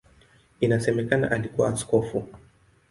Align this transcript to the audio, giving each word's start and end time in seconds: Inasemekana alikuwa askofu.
Inasemekana 0.59 1.31
alikuwa 1.31 1.69
askofu. 1.69 2.27